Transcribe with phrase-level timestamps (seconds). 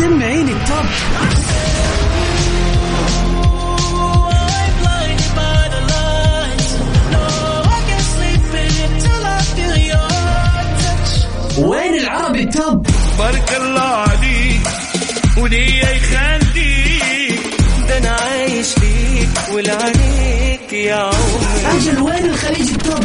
[0.00, 0.86] سمعين التوب.
[11.58, 12.86] وين العربي ال Top؟
[13.18, 14.60] بارك الله عليك
[15.36, 17.40] والله يخليك.
[17.88, 21.76] ده أنا عايش ليك ولعنيك يا عمري.
[21.76, 23.04] أجل وين الخليجي ال Top؟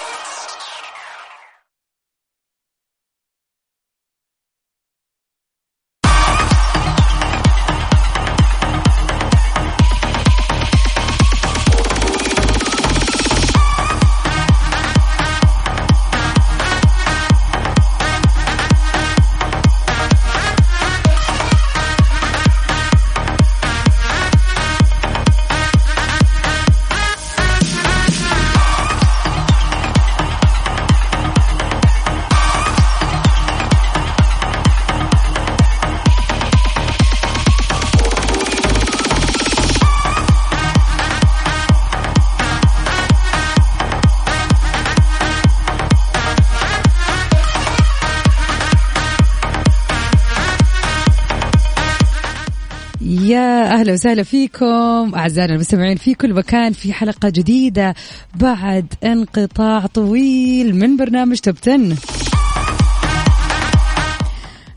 [53.81, 57.95] أهلا وسهلا فيكم أعزائنا المستمعين في كل مكان في حلقة جديدة
[58.35, 61.95] بعد انقطاع طويل من برنامج Top 10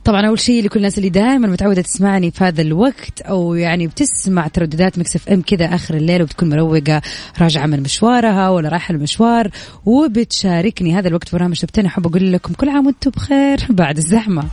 [0.05, 4.49] طبعا أول شيء لكل الناس اللي دائما متعودة تسمعني في هذا الوقت أو يعني بتسمع
[4.49, 7.03] ترددات Mix FM كذا آخر الليل وبتكون مروقة
[7.41, 9.51] راجعة من مشوارها ولا رايحة المشوار
[9.87, 14.45] وبتشاركني هذا الوقت برنامج Top 10 أحب أقول لكم كل عام وأنتم بخير بعد الزحمة.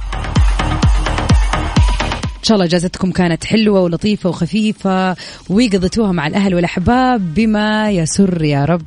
[2.42, 5.16] إن شاء الله إجازتكم كانت حلوة ولطيفة وخفيفة
[5.50, 8.82] وقضيتوها مع الأهل والأحباب بما يسر يا رب.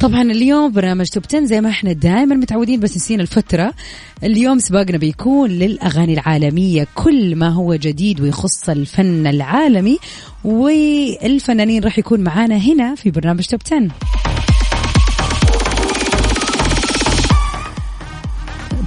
[0.00, 3.74] طبعا اليوم برنامج توب 10 زي ما إحنا دائما متعودين بس نسينا الفترة.
[4.24, 9.98] اليوم سباقنا بيكون للأغاني العالمية كل ما هو جديد ويخص الفن العالمي
[10.44, 13.88] والفنانين راح يكون معانا هنا في برنامج توب 10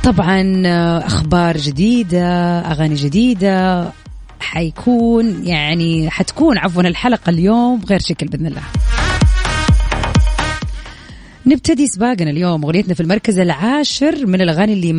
[0.04, 0.64] طبعا
[1.06, 3.90] أخبار جديدة أغاني جديدة
[4.40, 8.62] حيكون يعني حتكون عفوا الحلقة اليوم غير شكل بإذن الله.
[11.46, 14.94] نبتدي سباقنا اليوم أغنيتنا في المركز العاشر من الأغاني اللي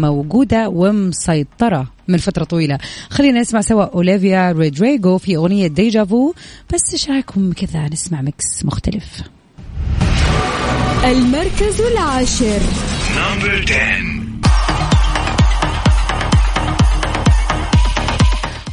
[0.00, 2.78] موجودة ومسيطرة من فترة طويلة.
[3.10, 6.32] خلينا نسمع سوا أوليفيا رودريجو في أغنية Deja Vu
[6.74, 9.22] بس إيش رأيكم كذا؟ نسمع mix مختلف.
[11.04, 12.60] المركز العاشر.
[13.16, 14.17] Number 10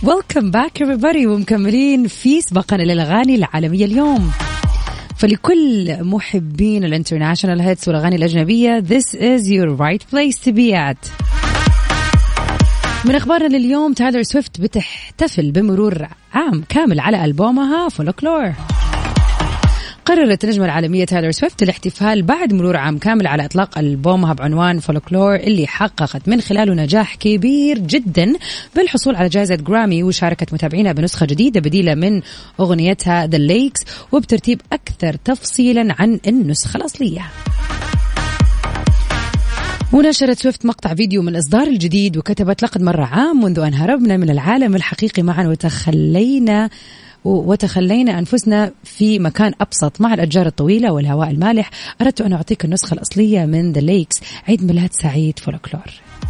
[0.03, 1.25] welcome back everybody.
[1.25, 4.31] ومكملين في سباقنا للاغاني العالمية اليوم.
[5.17, 11.25] فلكل محبين ال international hits والأغاني الأجنبية this is your right place to be at.
[13.05, 18.53] من أخبارنا لليوم تايلر سويفت بتحتفل بمرور عام كامل على ألبومها Folklore
[20.05, 25.35] قررت النجمة العالمية تايلر سويفت الاحتفال بعد مرور عام كامل على إطلاق ألبومها بعنوان Folklore
[25.35, 28.33] اللي حققت من خلاله نجاح كبير جدا
[28.75, 32.21] بالحصول على جائزة جرامي وشاركت متابعينها بنسخة جديدة بديلة من
[32.59, 37.21] أغنيتها The Lakes وبترتيب أكثر تفصيلا عن النسخة الأصلية.
[39.93, 44.29] ونشرت سويفت مقطع فيديو من الإصدار الجديد وكتبت لقد مر عام منذ أن هربنا من
[44.29, 46.69] العالم الحقيقي معا وتخلينا
[47.25, 51.69] وتخلينا أنفسنا في مكان أبسط مع الأشجار الطويلة والهواء المالح.
[52.01, 54.15] أردت أن أعطيك النسخة الأصلية من The Lakes
[54.47, 55.83] عيد ميلاد سعيد Folklore.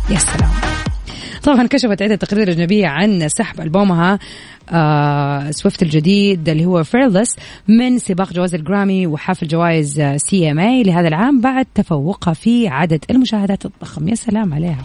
[0.09, 0.50] يا سلام.
[1.44, 4.19] طبعا كشفت عدة تقارير أجنبية عن سحب ألبومها
[4.69, 7.35] آه سويفت الجديد اللي هو Fearless
[7.67, 14.08] من سباق جوائز الجرامي وحفل جوائز CMA لهذا العام بعد تفوقها في عدد المشاهدات الضخم.
[14.08, 14.84] يا سلام عليها.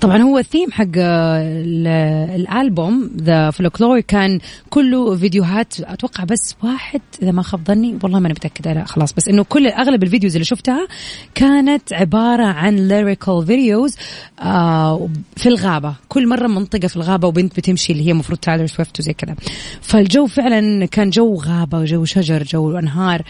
[0.00, 1.86] طبعا هو الثيم حق ال-
[2.40, 4.38] الألبوم the Folklore كان
[4.70, 9.12] كله فيديوهات أتوقع بس واحد إذا ما خاب ظني والله ما أنا متأكدة لا خلاص
[9.12, 10.88] بس إنه كل أغلب ال videos اللي شفتها
[11.34, 13.96] كانت عبارة عن lyrical videos
[14.40, 15.94] آه في الغابة.
[16.08, 19.34] كل مرة منطقة في الغابة وبنت بتمشي اللي هي المفروض تايلر سويفت وزي كذا.
[19.80, 23.22] فالجو فعلا كان جو غابة جو شجر جو أنهار.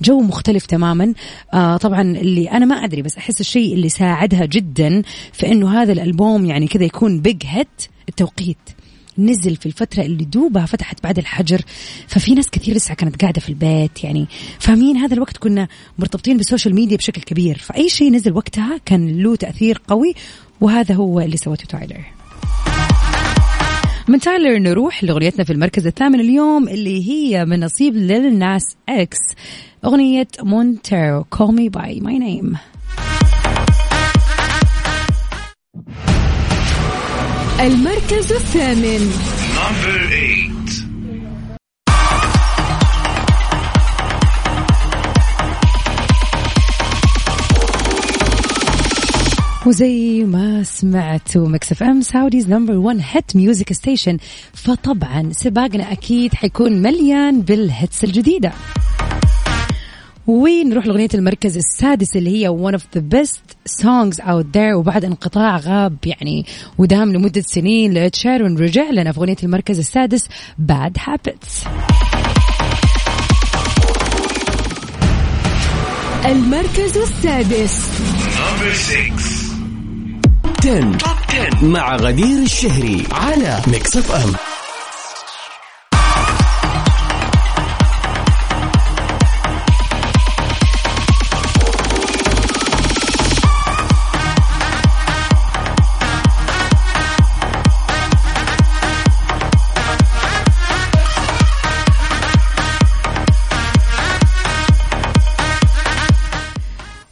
[0.00, 1.14] جو مختلف تماما.
[1.54, 5.02] آه طبعا اللي أنا ما أدري بس أحس الشيء اللي ساعدها جدا
[5.32, 8.58] في إنه هذا الألبوم يعني كذا يكون big hit التوقيت.
[9.18, 11.62] نزل في الفترة اللي دوبها فتحت بعد الحجر
[12.06, 14.26] ففي ناس كثير لسه كانت قاعدة في البيت يعني
[14.58, 15.68] فاهمين؟ هذا الوقت كنا
[15.98, 20.14] مرتبطين بال social media بشكل كبير فأي شيء نزل وقتها كان له تأثير قوي
[20.60, 22.15] وهذا هو اللي سوته تايلر
[24.08, 29.18] من تايلر نروح لأغنيتنا في المركز الثامن اليوم اللي هي من نصيب ليل ناس إكس
[29.84, 32.56] أغنية Montero Call Me By My Name.
[37.60, 39.10] المركز الثامن.
[39.56, 40.55] Number eight.
[49.66, 54.18] وزي ما سمعتوا Mix FM Saudi's number 1 hit music station.
[54.52, 58.52] فطبعا سباقنا أكيد حيكون مليان بالهيتس الجديدة.
[60.26, 65.56] ونروح لأغنية المركز السادس اللي هي one of the best songs out there وبعد انقطاع
[65.56, 66.46] غاب يعني
[66.78, 70.28] ودام لمدة سنين لتشارون رجع لنا في أغنية المركز السادس
[70.72, 71.68] Bad Habits.
[76.26, 77.88] المركز السادس.
[78.36, 79.45] Number six.
[80.66, 81.64] 10 Top 10.
[81.64, 84.32] مع غدير الشهري على ميكس اف ام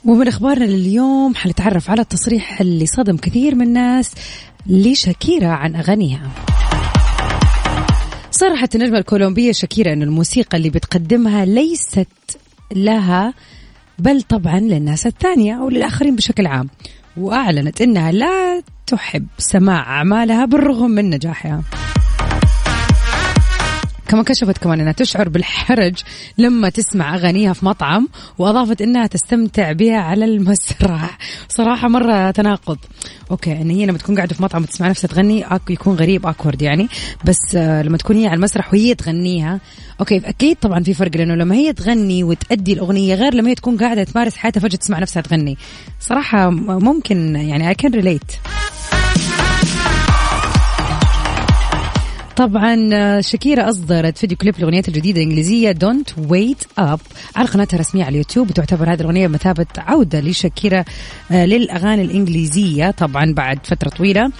[0.06, 4.12] ومن أخبارنا لليوم حنتعرف على التصريح اللي صدم كثير من الناس
[4.66, 6.30] لشاكيرا عن أغانيها.
[8.30, 12.08] صرحت النجمة الكولومبية شاكيرا أن الموسيقى اللي بتقدمها ليست
[12.72, 13.34] لها
[13.98, 16.68] بل طبعا للناس الثانية أو للآخرين بشكل عام
[17.16, 21.62] وأعلنت أنها لا تحب سماع أعمالها بالرغم من نجاحها
[24.14, 25.94] كما كشفت كمان إنها تشعر بالحرج
[26.38, 28.08] لما تسمع أغانيها في مطعم
[28.38, 31.18] وأضافت إنها تستمتع بها على المسرح.
[31.48, 32.78] صراحة مرة تناقض.
[33.30, 36.88] Okay إن هي لما تكون قاعدة في مطعم وتسمع نفسها تغني يكون غريب awkward يعني.
[37.24, 39.60] بس آه، لما تكون هي على المسرح وهي تغنيها
[40.00, 43.76] okay أكيد طبعا في فرق لأنه لما هي تغني وتأدي الأغنية غير لما هي تكون
[43.76, 45.58] قاعدة تمارس حياتها فجأة تسمع نفسها تغني.
[46.00, 48.32] صراحة ممكن يعني I can relate
[52.36, 57.00] طبعا آه، شاكيرا أصدرت فيديو كليب لاغنيتها الجديدة الإنجليزية Don't Wait Up
[57.36, 60.84] على قناتها الرسمية على اليوتيوب وتعتبر هذه الأغنية بمثابه عودة لشاكيرا
[61.30, 64.30] آه، للأغاني الإنجليزية طبعا بعد فترة طويلة.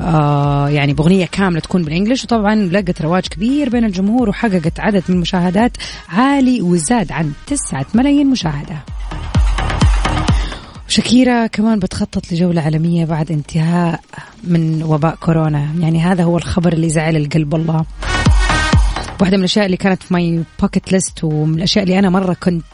[0.00, 5.02] آه يعني بأغنية كاملة تكون بال English وطبعا لقت رواج كبير بين الجمهور وحققت عدد
[5.08, 5.72] من المشاهدات
[6.08, 8.76] عالي وزاد عن 9 ملايين مشاهدة.
[10.92, 14.00] شاكيرا كمان بتخطط لجولة عالمية بعد انتهاء
[14.44, 15.74] من وباء كورونا.
[15.80, 17.84] يعني هذا هو الخبر اللي زعل القلب والله.
[19.20, 22.64] واحدة من الأشياء اللي كانت في my bucket list ومن الأشياء اللي أنا مرة كنت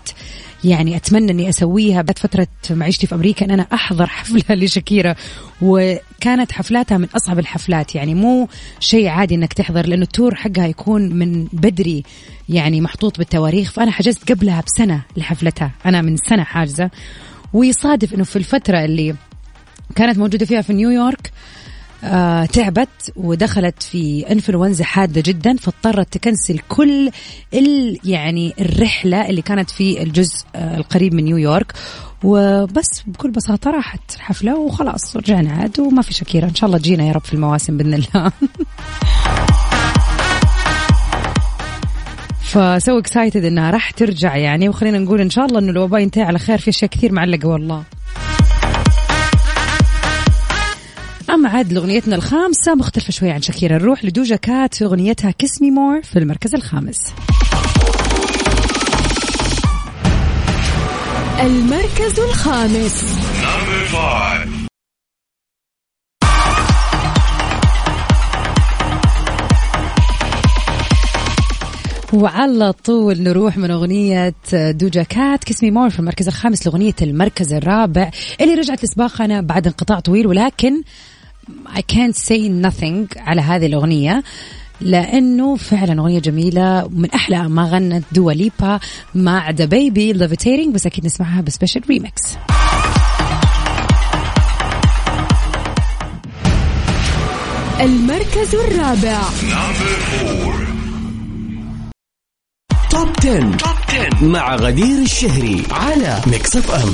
[0.64, 5.14] يعني أتمنى أني أسويها بعد فترة معيشتي في أمريكا أن أنا أحضر حفلة لشاكيرا.
[5.62, 7.94] وكانت حفلاتها من أصعب الحفلات.
[7.94, 8.48] يعني مو
[8.80, 12.02] شيء عادي أنك تحضر لأنه ال tour حقها يكون من بدري
[12.48, 13.72] يعني محطوط بالتواريخ.
[13.72, 15.70] فأنا حجزت قبلها بسنة لحفلتها.
[15.86, 16.90] أنا من سنة حاجزة.
[17.52, 19.14] ويصادف أنه في الفترة اللي
[19.96, 21.32] كانت موجودة فيها في نيويورك
[22.04, 27.10] آه تعبت ودخلت في إنفلونزا حادة جدا فاضطرت ت cancel كل
[27.54, 31.72] ال يعني الرحلة اللي كانت في الجزء آه القريب من نيويورك
[32.24, 36.48] وبس بكل بساطة راحت الحفله وخلاص رجعنا عاد وما في شكيرة.
[36.48, 38.32] إن شاء الله تجينا يا رب في المواسم بإذن الله.
[42.48, 46.22] ف so excited إنها راح ترجع يعني وخلينا نقول إن شاء الله إنه الوباء ينتهي
[46.22, 47.84] على خير في أشياء كثير معلقة والله.
[51.30, 55.70] أما عاد لأغنيتنا الخامسة مختلفة شوية عن شاكيرا نروح لدوجا كات في أغنيتها Kiss Me
[55.70, 56.98] More في المركز الخامس.
[61.40, 63.04] المركز الخامس.
[72.12, 75.44] وعلى طول نروح من أغنية دوجا كات.
[75.44, 78.10] Kiss Me More في المركز الخامس لأغنية المركز الرابع
[78.40, 80.82] اللي رجعت لسباقنا بعد انقطاع طويل ولكن
[81.66, 84.22] I can't say nothing على هذه الأغنية
[84.80, 88.80] لأنه فعلا أغنية جميلة من أحلى ما غنت دوا ليبا
[89.14, 92.22] مع ذا بيبي Levitating بس أكيد نسمعها ب special remix
[97.80, 99.20] المركز الرابع.
[102.90, 103.56] Top 10.
[103.56, 104.24] Top 10.
[104.24, 106.92] مع غدير الشهري على Mix FM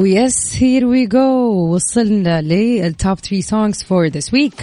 [0.00, 4.62] Yes here we go وصلنا لل top 3 songs for this week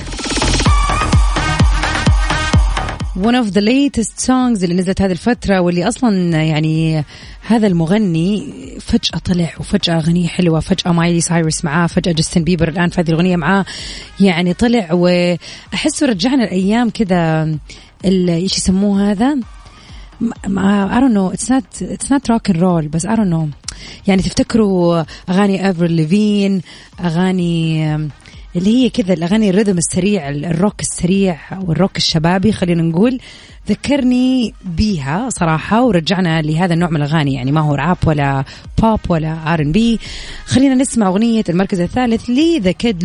[3.16, 7.04] one of the latest songs اللي نزلت هذه الفترة واللي أصلا يعني
[7.48, 12.90] هذا المغني فجأة طلع وفجأة أغنية حلوة فجأة مايلي سايرس معاه فجأة جاستن بيبر الآن
[12.90, 13.66] في هذه الأغنية معاه
[14.20, 17.50] يعني طلع وأحسه رجعنا الأيام كذا
[18.06, 19.38] إيش يسموه هذا؟
[20.48, 21.32] ما I don't know.
[21.36, 23.48] It's not it's not rock and roll بس I don't know.
[24.08, 26.62] يعني تفتكروا أغاني أفر ليفين
[27.00, 28.10] أغاني
[28.56, 33.20] اللي هي كذا الأغاني ال rhythm السريع الروك السريع أو الروك الشبابي خلينا نقول
[33.70, 37.34] ذكرني بيها صراحة ورجعنا لهذا النوع من الأغاني.
[37.34, 38.44] يعني ما هو راب ولا
[38.82, 40.00] بوب ولا R&B
[40.46, 43.04] خلينا نسمع أغنية المركز الثالث لذا كيد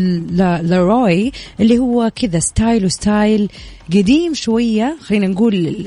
[0.63, 3.49] لاروي اللي هو كذا style و style
[3.95, 5.87] قديم شوية خلينا نقول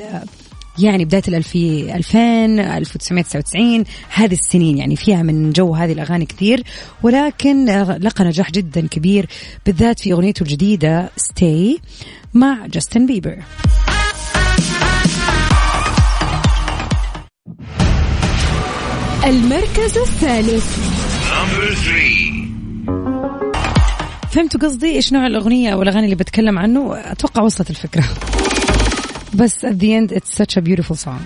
[0.81, 2.19] يعني بداية الألفي 2000
[2.59, 3.83] 1999
[4.13, 6.63] هذه السنين يعني فيها من جو هذه الأغاني كثير
[7.03, 7.65] ولكن
[8.01, 9.29] لقى نجاح جدا كبير
[9.65, 11.79] بالذات في أغنيته الجديدة ستي
[12.33, 13.39] مع جاستن بيبر
[19.25, 20.77] المركز الثالث.
[24.31, 28.03] فهمتوا قصدي؟ إيش نوع الأغنية أو الأغاني اللي بتكلم عنه؟ أتوقع وصلت الفكرة.
[29.33, 31.21] بس at the end it's such a beautiful song.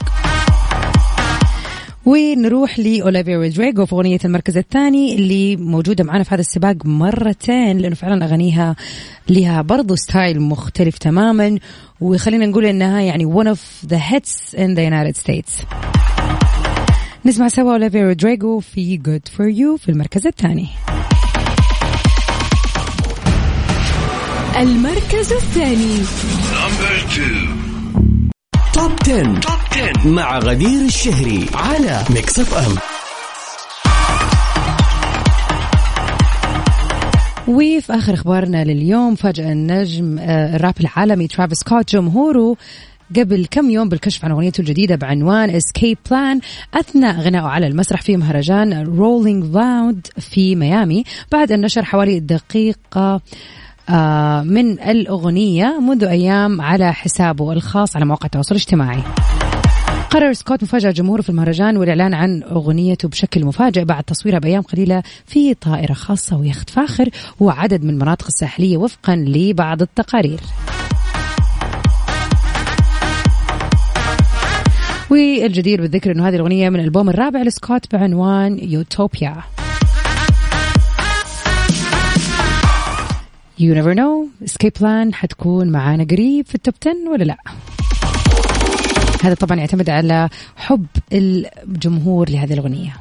[2.06, 7.96] ونروح لأوليفيا رودريغو في أغنية المركز الثاني اللي موجودة معنا في هذا السباق مرتين لأنه
[7.96, 8.76] فعلا أغانيها
[9.30, 11.60] لها برضو style مختلف تماما
[12.02, 15.66] وخلينا نقول إنها يعني one of the hits in the United States.
[17.26, 20.68] نسمع سوا أوليفيا رودريغو في Good for You في المركز الثاني.
[24.58, 25.98] المركز الثاني.
[26.54, 27.75] Number two.
[28.76, 29.40] Top 10.
[29.40, 32.76] Top 10 مع غدير الشهري على Mix FM
[37.48, 42.58] وفي آخر أخبارنا لليوم فاجأ النجم آه، الراب العالمي ترافيس سكوت جمهوره
[43.16, 46.40] قبل كم يوم بالكشف عن أغنيته الجديدة بعنوان Escape Plan
[46.74, 53.22] أثناء غنائه على المسرح في مهرجان Rolling Loud في ميامي بعد أن نشر حوالي دقيقة
[54.44, 59.00] من الأغنية منذ أيام على حسابه الخاص على مواقع التواصل الاجتماعي.
[60.10, 65.04] قرر سكوت مفاجأة جمهوره في المهرجان والإعلان عن أغنيته بشكل مفاجئ بعد تصويرها بأيام قليلة
[65.26, 70.40] في طائرة خاصة ويخت فاخر وعدد من المناطق الساحلية وفقا لبعض التقارير.
[75.10, 79.36] والجدير بالذكر أنه هذه الأغنية من ألبوم الرابع لسكوت بعنوان يوتوبيا.
[83.60, 84.44] You never know.
[84.44, 87.38] Escape Plan حتكون معانا قريب في ال Top 10 ولا لا.
[89.24, 92.94] هذا طبعا يعتمد على حب الجمهور لهذه الأغنية.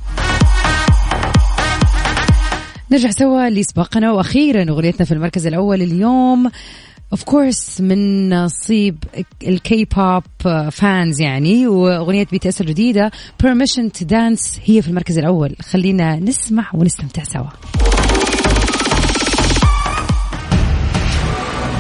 [2.90, 6.50] نرجع سوا لسباقنا وأخيرا أغنيتنا في المركز الأول اليوم.
[7.12, 9.04] Of course من نصيب
[9.42, 10.22] ال K-pop
[10.70, 13.10] fans يعني وأغنية BTS الجديدة
[13.42, 15.56] Permission to Dance هي في المركز الأول.
[15.62, 17.48] خلينا نسمع ونستمتع سوا.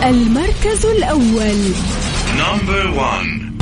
[0.04, 1.74] المركز الأول.
[2.38, 3.54] Number one.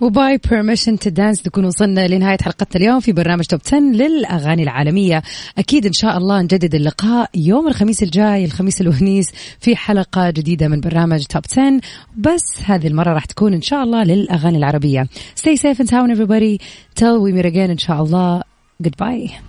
[0.00, 4.62] و by Permission to Dance نكون وصلنا لنهاية حلقتنا اليوم في برنامج Top 10 للأغاني
[4.62, 5.22] العالمية.
[5.58, 10.80] أكيد إن شاء الله نجدد اللقاء يوم الخميس الجاي الخميس الونيس في حلقة جديدة من
[10.80, 11.80] برنامج Top 10
[12.16, 15.08] بس هذه المرة راح تكون إن شاء الله للأغاني العربية.
[15.36, 16.58] Stay safe and sound everybody.
[17.00, 18.42] Till we meet again إن شاء الله.
[18.82, 19.42] Goodbye.